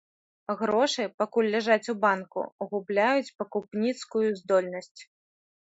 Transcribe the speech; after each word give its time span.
Грошы, 0.61 1.03
пакуль 1.23 1.49
ляжаць 1.55 1.91
у 1.95 1.95
банку, 2.07 2.41
губляюць 2.73 3.33
пакупніцкую 3.45 4.27
здольнасць. 4.43 5.01